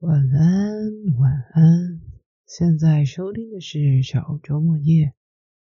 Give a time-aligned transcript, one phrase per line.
[0.00, 2.00] 晚安，晚安。
[2.46, 5.12] 现在收听的是小周末夜，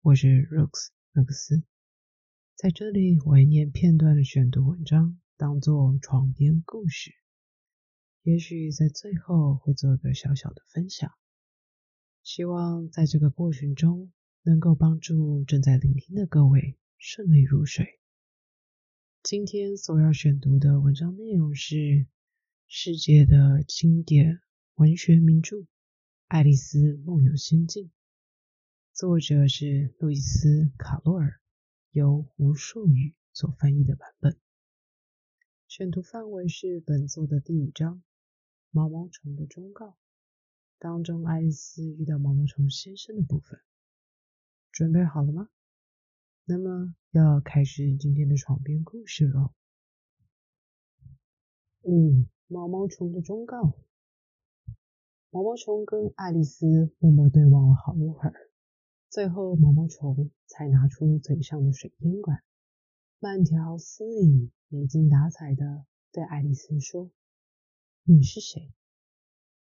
[0.01, 1.65] 我是 Rooks 麦克斯。
[2.55, 7.11] 在这里，我会念片段的选读文章，当做床边故事。
[8.23, 11.11] 也许在最后会做个小小的分享，
[12.23, 14.13] 希望在这个过程中
[14.43, 17.99] 能够帮助正在聆听的各位顺利入睡。
[19.23, 22.07] 今天所要选读的文章内容是
[22.73, 24.39] 世界的经典
[24.75, 25.57] 文学名著
[26.27, 27.87] 《爱丽丝梦游仙境》，
[28.93, 30.47] 作者是路易斯·
[30.77, 31.41] 卡洛尔，
[31.91, 34.39] 由吴硕宇所翻译的版本。
[35.67, 37.97] 选读范围是本作的第五章
[38.69, 39.87] 《毛毛虫的忠告》
[40.79, 43.59] 当中，爱丽丝遇到毛毛虫先生的部分。
[44.71, 45.49] 准备好了吗？
[46.45, 49.53] 那么要开始今天的床边故事喽。
[51.81, 53.77] 五毛毛虫的忠告。
[55.29, 58.51] 毛毛虫跟爱丽丝默默对望了好一会儿，
[59.09, 62.43] 最后毛毛虫才拿出嘴上的水烟管，
[63.19, 67.09] 慢条斯理、没精打采的对爱丽丝说
[68.03, 68.73] ：“你是谁？”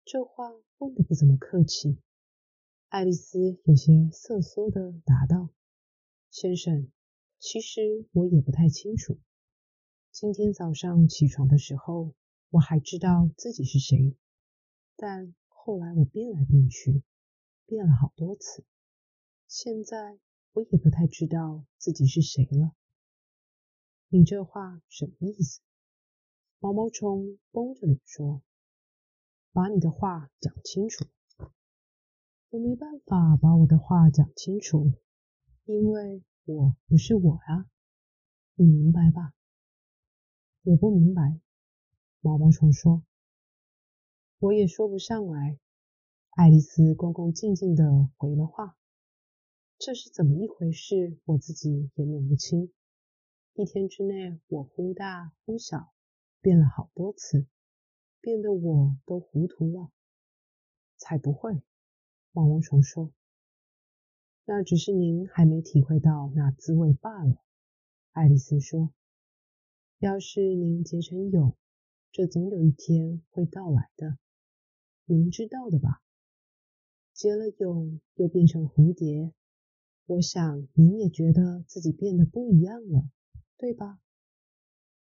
[0.04, 1.98] 这话问的不怎么客气。
[2.90, 5.48] 爱丽丝有些瑟缩的答道。
[6.30, 6.92] 先生，
[7.40, 7.80] 其实
[8.12, 9.18] 我也不太清楚。
[10.12, 12.14] 今天早上起床的时候，
[12.54, 14.16] 我还知道自己是谁，
[14.96, 17.02] 但后来我变来变去，
[17.66, 18.64] 变了好多次。
[19.48, 20.20] 现在
[20.52, 22.76] 我也不太知道自己是谁了。
[24.10, 25.62] 你这话什么意思？
[26.60, 28.44] 毛毛虫绷着脸说
[29.52, 31.06] ：“把你的话讲清楚。”
[32.50, 34.94] 我没办法把我的话讲清楚。
[35.66, 37.66] 因为我不是我啊，
[38.54, 39.34] 你明白吧？
[40.62, 41.40] 我不明白。
[42.26, 43.04] 毛毛虫说
[44.40, 45.60] ：“我也说不上来。”
[46.32, 48.78] 爱丽丝恭恭敬敬的回了话
[49.78, 51.20] ：“这是怎么一回事？
[51.26, 52.72] 我自己也弄不清。
[53.56, 55.94] 一天之内，我忽大忽小，
[56.40, 57.46] 变了好多次，
[58.22, 59.92] 变得我都糊涂了。”
[60.96, 61.62] 才不会！
[62.32, 63.12] 毛毛虫说。
[64.46, 67.44] 那只是您还没体会到那滋味罢了，
[68.14, 68.94] 爱丽丝说。
[70.00, 71.58] 要是您结成蛹，
[72.14, 74.20] 这总有一天会到来的，
[75.06, 76.04] 您知道的吧？
[77.12, 79.34] 结了蛹又变成蝴蝶，
[80.06, 83.10] 我想您也觉得自己变得不一样了，
[83.58, 84.00] 对吧？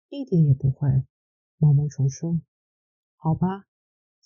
[0.07, 1.03] 一点也不会，
[1.57, 2.39] 毛毛虫说。
[3.17, 3.67] 好吧，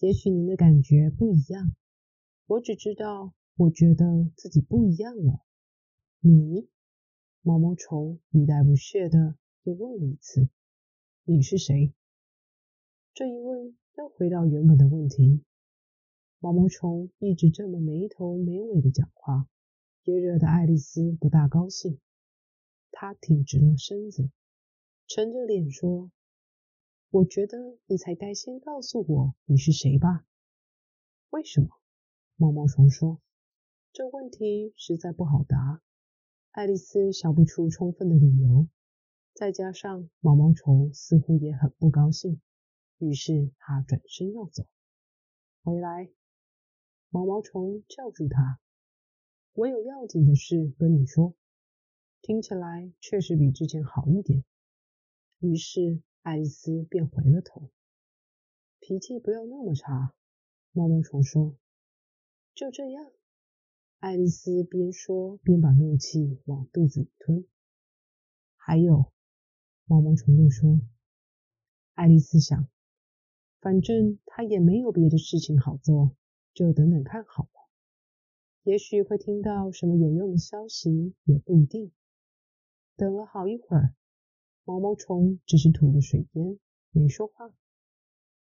[0.02, 1.75] 也许您的感觉不一样，
[2.46, 3.34] 我只知道。
[3.56, 5.41] 我觉得自己不一样了。
[6.19, 6.69] 你，
[7.41, 10.47] 毛毛虫语带不屑的又问了一次
[11.25, 11.94] ：“你是谁？”
[13.19, 15.44] 这一问又回到原本的问题。
[16.40, 19.46] 毛毛虫一直这么没头没尾的讲话，
[20.06, 22.00] 也惹得爱丽丝不大高兴。
[22.94, 24.29] 她挺直了身子，
[25.06, 26.09] 沉着脸说
[27.12, 30.25] ：“我觉得你才该先告诉我你是谁吧。”
[31.31, 31.68] 为什么？
[32.38, 33.19] 毛毛虫说。
[33.91, 35.81] 这问题实在不好答，
[36.52, 38.69] 爱丽丝想不出充分的理由，
[39.34, 42.40] 再加上毛毛虫似乎也很不高兴，
[42.99, 44.67] 于是他转身要走。
[45.63, 46.09] 回来，
[47.09, 48.59] 毛毛虫叫住他
[49.53, 51.33] ：“我有要紧的事跟你说。”
[52.21, 54.43] 听起来确实比之前好一点。
[55.39, 57.69] 于是爱丽丝便回了头
[58.81, 60.13] ：“脾气不要那么差。”
[60.73, 61.57] 毛毛虫说
[62.53, 63.11] ：“就这样。”
[63.99, 67.45] 爱丽丝边说边把怒气往肚子里吞。
[68.57, 69.11] 还有，
[69.85, 70.81] 毛毛虫又说
[71.95, 72.69] ：“爱丽丝想，
[73.62, 76.16] 反正他也没有别的事情好做，
[76.53, 77.50] 就等等看好了。
[78.64, 81.92] 也许会听到什么有用的消息，也不一定。”
[82.96, 83.94] 等了好一会儿，
[84.66, 86.59] 毛毛虫只是吐着水烟，
[86.92, 87.53] 没说话。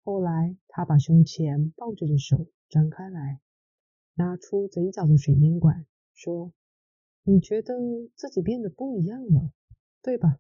[0.03, 3.41] 后来，他把胸前抱着的手张开来。
[4.17, 6.53] 拿出嘴角的水烟管，说
[7.25, 7.75] ：“你觉得
[8.15, 9.51] 自己变得不一样了，
[10.03, 10.39] 对吧？”“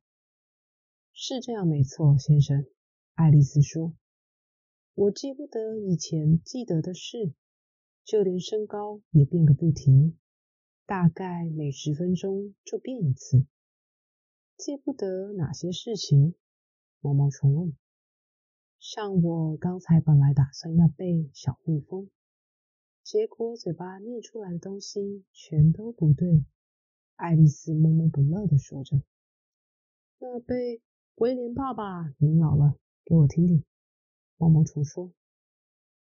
[1.13, 2.67] 是这样，没错，先生。”
[3.15, 3.93] 爱丽丝说。
[4.97, 7.33] “我记不得以前记得的事，
[8.05, 10.17] 就连身高也变个不停，
[10.87, 13.45] 大概每十分钟就变一次。
[14.57, 16.37] ”“记不得哪些事情？”
[17.03, 17.77] 毛毛虫问。
[18.79, 22.09] “像我刚才本来打算要背小蜜蜂。”
[23.03, 26.45] 结果嘴巴念出来的东西全都不对，
[27.17, 29.03] 爱丽丝闷闷不乐地说着
[30.21, 30.81] ：“那背
[31.17, 33.65] 威廉爸爸您老了，给我听听。”
[34.37, 35.13] 毛毛虫说：“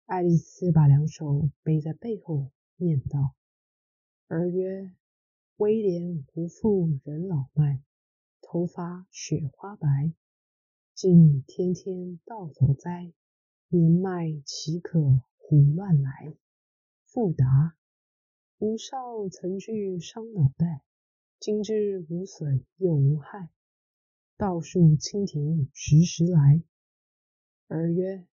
[0.06, 3.36] 爱丽丝把两手背在背后，念道
[4.26, 4.92] ：“儿曰，
[5.56, 7.80] 威廉无父人老迈，
[8.42, 10.12] 头发雪花白，
[10.94, 13.12] 竟天天到头栽，
[13.68, 16.34] 年迈岂可胡乱来？”
[17.06, 17.76] 复答
[18.58, 20.82] ：“吾少曾惧伤脑袋，
[21.38, 23.50] 今之无损又无害，
[24.36, 26.60] 道树蜻蜓时时来。”
[27.68, 28.26] 儿曰。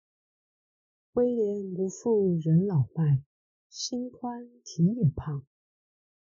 [1.12, 3.22] 威廉无父人老迈，
[3.68, 5.44] 心宽体也胖。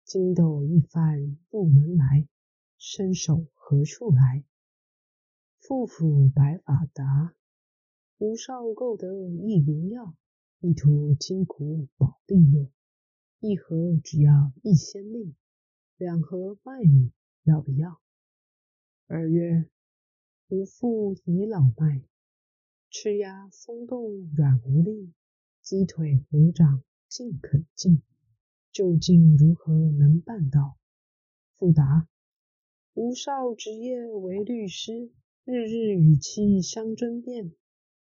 [0.04, 2.26] 筋斗一翻入门来，
[2.78, 4.44] 伸手何处来？
[5.60, 7.34] 父父白发达，
[8.18, 10.16] 吾少购得一灵药，
[10.60, 12.70] 一图筋骨保利落。
[13.38, 15.36] 一盒只要一仙令，
[15.96, 17.12] 两盒卖你，
[17.44, 18.00] 要不要？
[19.06, 19.68] 儿曰：
[20.48, 22.02] 吾父已老迈。
[22.98, 25.12] 吃牙松动软无力，
[25.60, 28.00] 鸡腿鹅掌尽肯尽，
[28.72, 30.78] 究竟如何能办到？
[31.56, 32.08] 复答：
[32.94, 35.10] 吴少职业为律师，
[35.44, 37.52] 日日与妻相争辩，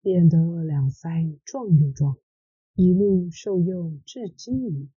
[0.03, 2.19] 辩得两腮壮又壮，
[2.75, 4.91] 一路受诱至今矣。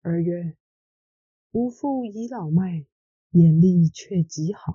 [0.00, 0.56] 儿曰：
[1.52, 2.84] 吾父已老迈，
[3.30, 4.74] 眼力却极好，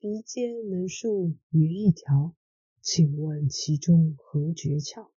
[0.00, 2.34] 鼻尖能竖鱼一条。
[2.84, 5.08] 请问其中何诀窍？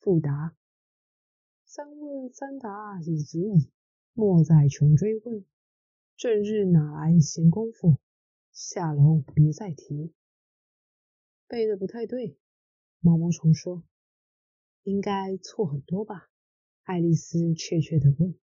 [0.00, 0.54] 复答：
[1.64, 3.70] 三问三答已足矣，
[4.12, 5.46] 莫再穷追问。
[6.14, 7.96] 正日哪来闲工夫？
[8.52, 10.12] 下楼别再提。
[11.46, 12.36] 背的不太对，
[13.00, 13.82] 毛毛虫说。
[14.82, 16.28] 应该错很多吧？
[16.82, 18.38] 爱丽丝怯怯地问。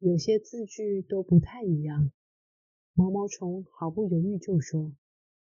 [0.00, 2.10] 有些字句都不太一样。
[2.94, 4.92] 毛毛虫毫不犹豫就说：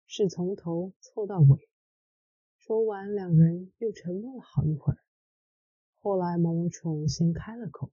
[0.08, 1.69] 是从头错到尾。
[2.70, 4.98] 说完，两人又沉默了好一会儿。
[5.98, 7.90] 后来，毛毛虫先开了口：“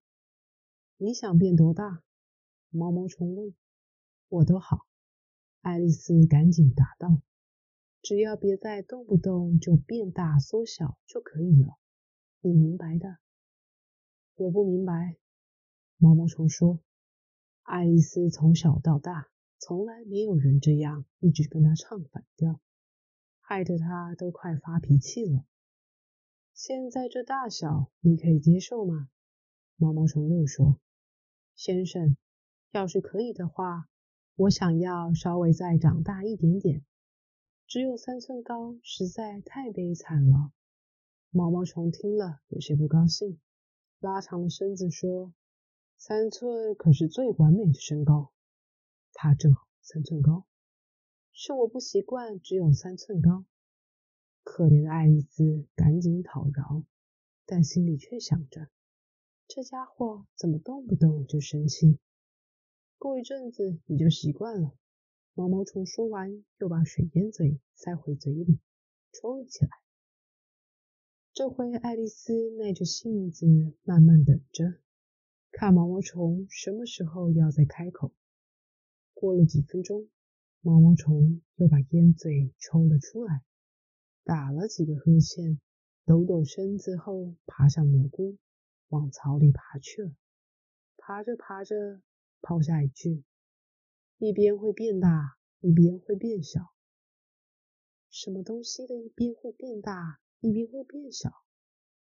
[0.97, 2.03] 你想变多大？”
[2.69, 3.55] 毛毛虫问。
[4.29, 4.85] “我都好。”
[5.61, 7.23] 爱丽丝赶紧答道
[8.03, 11.79] ：“只要别再动不动就变大缩小就可以了。
[12.41, 13.17] 你明白的。
[14.37, 15.17] ”“我不明白。”
[15.97, 16.79] 毛毛虫说。
[17.65, 19.27] “爱丽丝从小到大，
[19.57, 22.59] 从来没有人这样一直跟她唱反调。”
[23.49, 25.45] 害得他都快发脾气了。
[26.53, 29.07] 现在这大小，你可以接受吗？
[29.77, 30.81] 毛毛虫又说
[31.55, 32.17] ：“先生，
[32.71, 33.87] 要是可以的话，
[34.35, 36.83] 我想要稍微再长大一点点。
[37.65, 40.51] 只有三寸高，实在太悲惨了。”
[41.31, 43.39] 毛毛虫听了有些不高兴，
[44.01, 45.33] 拉长了身子说
[45.95, 48.33] ：“三寸可是最完美的身高，
[49.13, 50.45] 他正好三寸高。”
[51.39, 53.45] 是我不习惯，只有三寸高。
[54.41, 56.83] 可怜的爱丽丝赶紧讨饶，
[57.45, 58.69] 但心里却想着：
[59.47, 61.99] 这家伙怎么动不动就生气？
[62.97, 64.75] 过一阵子你就习惯了。
[65.35, 68.57] 毛毛虫说完，又把水烟嘴塞回嘴里，
[69.11, 69.69] 抽了起来。
[71.33, 73.45] 这回爱丽丝耐着性子，
[73.83, 74.79] 慢慢等着，
[75.51, 78.11] 看毛毛虫什么时候要再开口。
[79.13, 80.09] 过了几分钟。
[80.67, 83.41] 毛毛虫又把烟嘴抽了出来，
[84.25, 85.61] 打了几个呵欠，
[86.03, 88.37] 抖抖身子后爬上蘑菇，
[88.89, 90.11] 往草里爬去了。
[90.97, 92.01] 爬着爬着，
[92.41, 93.23] 抛下一句
[94.19, 96.59] ：“一边会变大，一边会变小。”
[98.11, 101.31] 什么东西的一边会变大，一边会变小？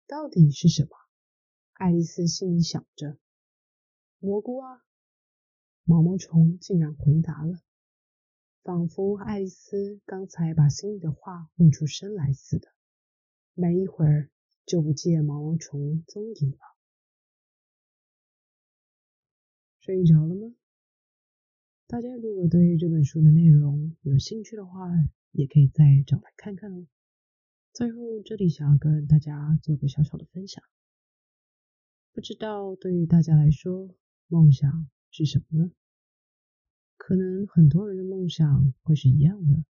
[0.06, 0.90] 到底是什么？
[1.72, 3.18] 爱丽丝心里想着。
[4.20, 4.84] 蘑菇啊！
[5.82, 7.58] 毛毛虫竟然回答了。
[8.62, 12.68] 仿佛爱丽丝刚才把心里的话问出声来似的，
[13.54, 14.30] 没一会儿
[14.64, 16.58] 就不见毛毛虫踪影了。
[19.80, 20.54] 睡着了吗？
[21.88, 24.88] 大家如果对这本书的内容有兴趣的话，
[25.32, 26.86] 也可以再找来看看哦。
[27.72, 30.62] 最后，这里想要跟大家做个小小的分享，
[32.12, 33.92] 不知道对于大家来说，
[34.28, 35.72] 梦想是什么呢？
[37.04, 39.64] 可能很多人的梦想会是一样的，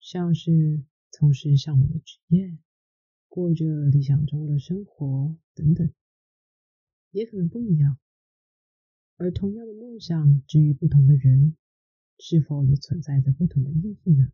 [0.00, 2.58] 像是从事向往的职业，
[3.28, 5.88] 过着理想中的生活等等，
[7.12, 7.98] 也可能不一样。
[9.16, 11.56] 而同样的梦想，至于不同的人，
[12.18, 14.32] 是否也存在着不同的意义呢？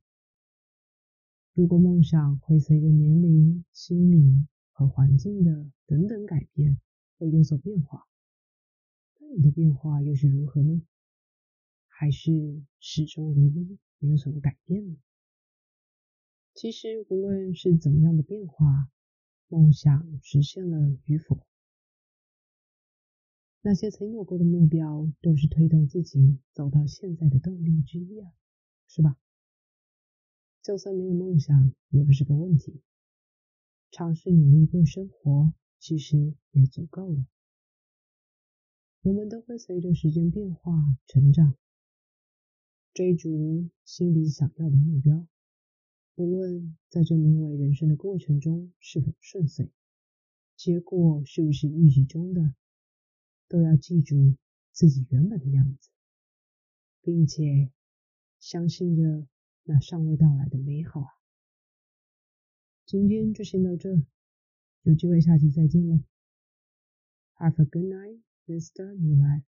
[1.52, 6.80] 如果梦想会随着年龄、心理和环境的等等改变
[7.18, 8.08] 而有所变化，
[9.20, 10.80] 那你的变化又是如何呢？
[11.98, 14.96] 还是始终如一，没有什么改变呢？
[16.52, 18.90] 其实无论是怎么样的变化，
[19.48, 21.46] 梦想实现了与否。
[23.62, 28.30] 那些曾有过的目标，都是推动自己走到现在的动力之一啊，
[28.86, 29.16] 是吧？
[30.62, 32.82] 就算没有梦想，也不是个问题。
[33.90, 37.26] 尝试努力过生活，其实也足够了。
[39.00, 40.72] 我们都会随着时间变化
[41.06, 41.56] 成长，
[42.96, 45.28] 追逐心里想要的目标。
[46.14, 49.70] 无论在这名为人生的过程中是否顺遂，
[50.56, 52.54] 结果是不是预计中的，
[53.48, 54.34] 都要记住
[54.72, 55.90] 自己原本的样子，
[57.02, 57.70] 并且
[58.40, 59.28] 相信着
[59.64, 61.10] 那尚未到来的美好啊！
[62.86, 64.02] 今天就先到这，
[64.84, 66.00] 有机会下期再见喽
[67.34, 68.94] ！Have a good night, Mr.
[68.94, 69.44] New Life.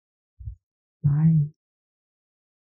[1.00, 1.52] Bye.